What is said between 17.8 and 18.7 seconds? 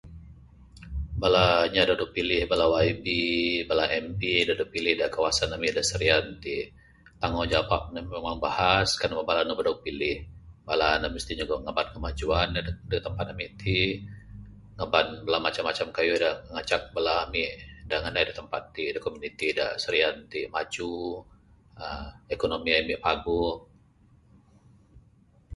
da nganai tempat